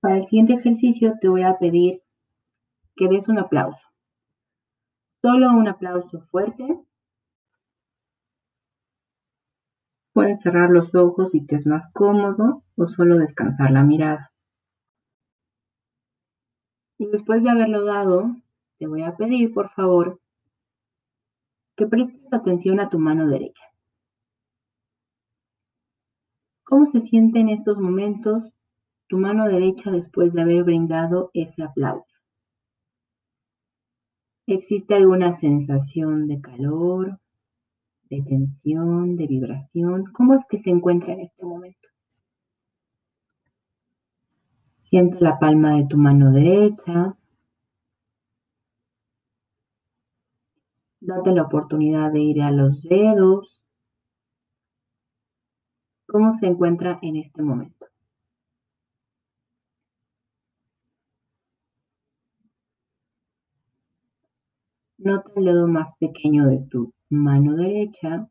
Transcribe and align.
Para 0.00 0.16
el 0.16 0.26
siguiente 0.26 0.54
ejercicio 0.54 1.14
te 1.20 1.28
voy 1.28 1.42
a 1.42 1.58
pedir 1.58 2.02
que 2.96 3.08
des 3.08 3.28
un 3.28 3.38
aplauso. 3.38 3.86
Solo 5.20 5.50
un 5.50 5.68
aplauso 5.68 6.22
fuerte. 6.30 6.80
Pueden 10.14 10.38
cerrar 10.38 10.70
los 10.70 10.94
ojos 10.94 11.32
si 11.32 11.44
te 11.44 11.56
es 11.56 11.66
más 11.66 11.92
cómodo 11.92 12.64
o 12.76 12.86
solo 12.86 13.18
descansar 13.18 13.72
la 13.72 13.84
mirada. 13.84 14.32
Y 16.98 17.06
después 17.06 17.42
de 17.42 17.50
haberlo 17.50 17.84
dado, 17.84 18.36
te 18.78 18.86
voy 18.86 19.02
a 19.02 19.16
pedir, 19.16 19.52
por 19.52 19.70
favor, 19.70 20.18
que 21.76 21.86
prestes 21.86 22.32
atención 22.32 22.80
a 22.80 22.88
tu 22.88 22.98
mano 22.98 23.28
derecha. 23.28 23.62
¿Cómo 26.64 26.86
se 26.86 27.00
siente 27.00 27.40
en 27.40 27.50
estos 27.50 27.78
momentos 27.78 28.50
tu 29.10 29.18
mano 29.18 29.46
derecha 29.48 29.90
después 29.90 30.32
de 30.32 30.42
haber 30.42 30.62
brindado 30.62 31.32
ese 31.34 31.64
aplauso? 31.64 32.06
¿Existe 34.46 34.94
alguna 34.94 35.34
sensación 35.34 36.28
de 36.28 36.40
calor, 36.40 37.18
de 38.08 38.22
tensión, 38.22 39.16
de 39.16 39.26
vibración? 39.26 40.04
¿Cómo 40.12 40.34
es 40.34 40.44
que 40.44 40.58
se 40.58 40.70
encuentra 40.70 41.12
en 41.12 41.22
este 41.22 41.44
momento? 41.44 41.88
Siente 44.76 45.18
la 45.20 45.40
palma 45.40 45.72
de 45.74 45.86
tu 45.86 45.98
mano 45.98 46.30
derecha. 46.30 47.16
Date 51.00 51.32
la 51.32 51.42
oportunidad 51.42 52.12
de 52.12 52.20
ir 52.20 52.42
a 52.42 52.52
los 52.52 52.84
dedos. 52.84 53.60
¿Cómo 56.06 56.32
se 56.32 56.46
encuentra 56.46 57.00
en 57.02 57.16
este 57.16 57.42
momento? 57.42 57.89
Nota 65.02 65.30
el 65.36 65.46
dedo 65.46 65.66
más 65.66 65.94
pequeño 65.94 66.46
de 66.46 66.58
tu 66.58 66.92
mano 67.08 67.56
derecha. 67.56 68.28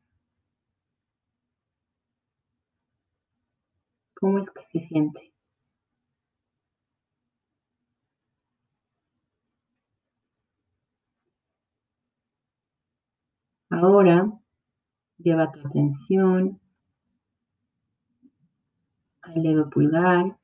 ¿Cómo 4.13 4.37
es 4.37 4.51
que 4.51 4.61
se 4.71 4.87
siente? 4.87 5.33
Ahora 13.71 14.31
lleva 15.17 15.51
tu 15.51 15.67
atención 15.67 16.59
al 19.21 19.41
dedo 19.41 19.71
pulgar 19.71 20.37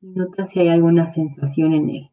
y 0.00 0.06
nota 0.06 0.46
si 0.46 0.60
hay 0.60 0.68
alguna 0.68 1.10
sensación 1.10 1.72
en 1.72 1.90
él. 1.90 2.10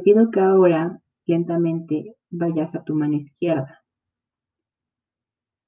Pido 0.00 0.30
que 0.30 0.40
ahora 0.40 1.00
lentamente 1.26 2.16
vayas 2.30 2.74
a 2.74 2.82
tu 2.84 2.94
mano 2.94 3.14
izquierda. 3.14 3.82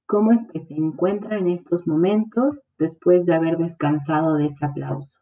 ¿Cómo 0.05 0.31
es 0.31 0.43
que 0.51 0.63
se 0.65 0.75
encuentra 0.75 1.37
en 1.37 1.47
estos 1.47 1.87
momentos 1.87 2.61
después 2.77 3.25
de 3.25 3.35
haber 3.35 3.57
descansado 3.57 4.35
de 4.35 4.45
ese 4.45 4.65
aplauso? 4.65 5.17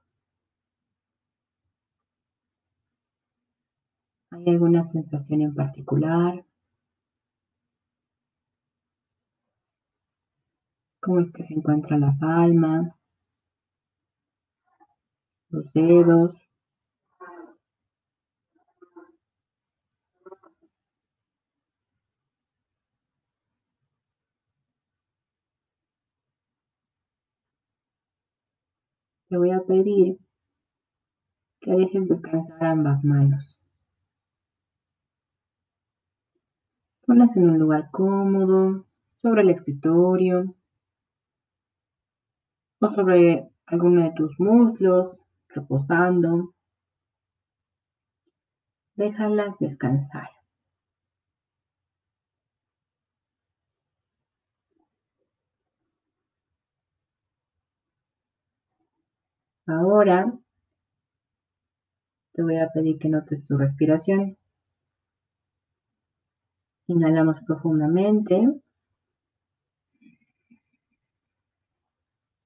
¿Hay 4.32 4.50
alguna 4.50 4.84
sensación 4.84 5.42
en 5.42 5.54
particular? 5.54 6.46
¿Cómo 11.02 11.20
es 11.20 11.32
que 11.32 11.44
se 11.44 11.54
encuentra 11.54 11.98
la 11.98 12.16
palma? 12.20 12.96
Los 15.50 15.72
dedos. 15.74 16.51
Te 29.32 29.38
voy 29.38 29.52
a 29.52 29.62
pedir 29.62 30.18
que 31.62 31.72
dejes 31.72 32.10
descansar 32.10 32.66
ambas 32.66 33.06
manos. 33.06 33.58
Ponlas 37.06 37.38
en 37.38 37.50
un 37.50 37.58
lugar 37.58 37.92
cómodo, 37.92 38.88
sobre 39.22 39.44
el 39.44 39.52
escritorio 39.52 40.54
o 42.82 42.90
sobre 42.90 43.50
alguno 43.68 44.04
de 44.04 44.12
tus 44.12 44.38
muslos, 44.38 45.24
reposando. 45.48 46.54
Déjalas 48.96 49.60
descansar. 49.60 50.41
Ahora 59.72 60.38
te 62.34 62.44
voy 62.44 62.58
a 62.58 62.68
pedir 62.68 62.98
que 63.00 63.08
notes 63.08 63.46
tu 63.46 63.58
respiración. 63.58 64.38
Inhalamos 66.88 67.40
profundamente 67.48 68.50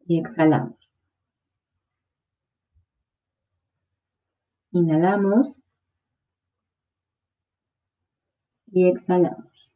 y 0.05 0.19
exhalamos. 0.19 0.77
Inhalamos 4.69 5.61
y 8.67 8.87
exhalamos. 8.87 9.73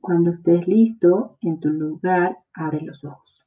Cuando 0.00 0.30
estés 0.32 0.66
listo 0.66 1.38
en 1.40 1.60
tu 1.60 1.68
lugar, 1.68 2.38
abre 2.52 2.80
los 2.80 3.04
ojos. 3.04 3.46